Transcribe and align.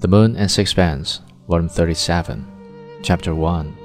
The 0.00 0.06
Moon 0.06 0.36
and 0.36 0.48
Sixpence, 0.48 1.22
Volume 1.48 1.68
37, 1.68 3.00
Chapter 3.02 3.34
1. 3.34 3.76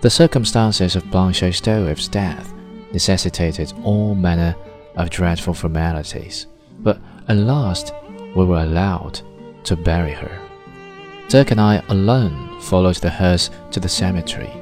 The 0.00 0.08
circumstances 0.08 0.94
of 0.94 1.10
Blanche 1.10 1.52
Stroeve's 1.52 2.06
death 2.06 2.54
necessitated 2.92 3.72
all 3.82 4.14
manner 4.14 4.54
of 4.94 5.10
dreadful 5.10 5.52
formalities, 5.52 6.46
but 6.78 7.00
at 7.26 7.36
last 7.36 7.92
we 8.36 8.44
were 8.44 8.62
allowed 8.62 9.22
to 9.64 9.74
bury 9.74 10.12
her. 10.12 10.40
Dirk 11.28 11.50
and 11.50 11.60
I 11.60 11.82
alone 11.88 12.60
followed 12.60 12.98
the 12.98 13.10
hearse 13.10 13.50
to 13.72 13.80
the 13.80 13.88
cemetery. 13.88 14.52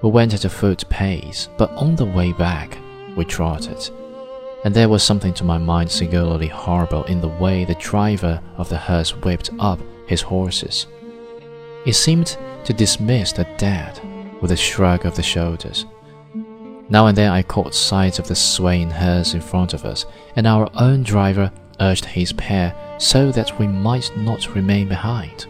We 0.00 0.10
went 0.10 0.32
at 0.32 0.44
a 0.44 0.48
foot 0.48 0.88
pace, 0.88 1.48
but 1.58 1.72
on 1.72 1.96
the 1.96 2.04
way 2.04 2.32
back 2.32 2.78
we 3.16 3.24
trotted. 3.24 3.90
And 4.64 4.72
there 4.72 4.88
was 4.88 5.02
something 5.02 5.34
to 5.34 5.44
my 5.44 5.58
mind 5.58 5.90
singularly 5.90 6.46
horrible 6.46 7.02
in 7.04 7.20
the 7.20 7.26
way 7.26 7.64
the 7.64 7.74
driver 7.74 8.40
of 8.56 8.68
the 8.68 8.78
hearse 8.78 9.10
whipped 9.16 9.50
up 9.58 9.80
his 10.06 10.22
horses. 10.22 10.86
He 11.84 11.92
seemed 11.92 12.36
to 12.64 12.72
dismiss 12.72 13.32
the 13.32 13.46
dead 13.56 14.00
with 14.40 14.52
a 14.52 14.56
shrug 14.56 15.06
of 15.06 15.16
the 15.16 15.22
shoulders. 15.22 15.86
Now 16.88 17.06
and 17.06 17.16
then 17.16 17.30
I 17.30 17.42
caught 17.42 17.74
sight 17.74 18.18
of 18.18 18.28
the 18.28 18.34
swaying 18.34 18.90
hearse 18.90 19.34
in 19.34 19.40
front 19.40 19.72
of 19.72 19.84
us, 19.84 20.06
and 20.36 20.46
our 20.46 20.68
own 20.74 21.02
driver 21.02 21.50
urged 21.80 22.04
his 22.04 22.32
pair 22.32 22.74
so 22.98 23.32
that 23.32 23.58
we 23.58 23.66
might 23.66 24.10
not 24.16 24.54
remain 24.54 24.88
behind. 24.88 25.46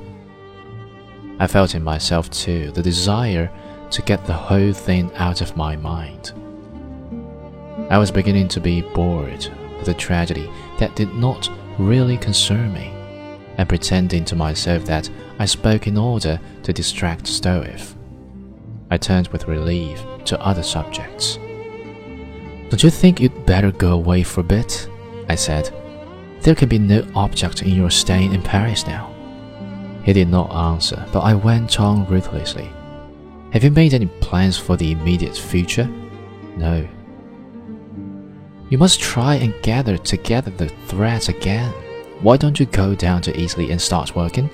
I 1.39 1.47
felt 1.49 1.75
in 1.75 1.83
myself, 1.83 2.31
too, 2.31 2.71
the 2.71 2.83
desire 2.83 3.51
to 3.91 4.03
get 4.03 4.25
the 4.25 4.33
whole 4.33 4.73
thing 4.73 5.13
out 5.15 5.41
of 5.41 5.57
my 5.57 5.77
mind. 5.77 6.33
I 7.91 7.99
was 7.99 8.11
beginning 8.11 8.49
to 8.49 8.61
be 8.61 8.83
bored 8.83 9.49
with 9.79 9.89
a 9.89 9.95
tragedy 9.95 10.49
that 10.79 10.97
did 10.97 11.13
not 11.15 11.51
really 11.79 12.17
concern 12.17 12.73
me, 12.73 12.93
and 13.59 13.69
pretending 13.69 14.25
to 14.27 14.37
myself 14.37 14.85
that 14.87 15.09
I 15.39 15.45
spoke 15.45 15.87
in 15.87 15.97
order 15.97 16.41
to 16.63 16.73
distract 16.73 17.27
Stroeve. 17.27 17.95
I 18.91 18.97
turned 18.97 19.29
with 19.29 19.49
relief 19.49 20.03
to 20.27 20.41
other 20.41 20.63
subjects. 20.63 21.37
Don't 22.69 22.83
you 22.83 22.91
think 22.91 23.21
you'd 23.21 23.47
better 23.47 23.71
go 23.71 23.93
away 23.93 24.23
for 24.23 24.41
a 24.41 24.45
bit? 24.45 24.89
I 25.29 25.35
said. 25.35 25.71
There 26.41 26.55
can 26.55 26.69
be 26.69 26.79
no 26.79 27.07
object 27.15 27.63
in 27.63 27.71
your 27.71 27.91
staying 27.91 28.35
in 28.35 28.43
Paris 28.43 28.87
now. 28.87 29.13
He 30.05 30.13
did 30.13 30.29
not 30.29 30.55
answer, 30.55 31.07
but 31.13 31.21
I 31.21 31.35
went 31.35 31.81
on 31.81 32.07
ruthlessly. 32.07 32.71
Have 33.53 33.65
you 33.65 33.71
made 33.71 33.95
any 33.95 34.07
plans 34.07 34.59
for 34.59 34.77
the 34.77 34.93
immediate 34.93 35.37
future? 35.37 35.89
No. 36.57 36.87
You 38.69 38.79
must 38.79 39.01
try 39.01 39.37
and 39.37 39.55
gather 39.63 39.97
together 39.97 40.51
the 40.51 40.69
threads 40.87 41.29
again. 41.29 41.73
Why 42.21 42.37
don't 42.37 42.59
you 42.59 42.67
go 42.67 42.95
down 42.95 43.23
to 43.23 43.39
Italy 43.39 43.71
and 43.71 43.81
start 43.81 44.17
working? 44.17 44.49